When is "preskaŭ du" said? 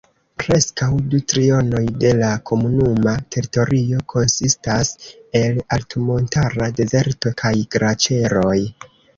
0.43-1.17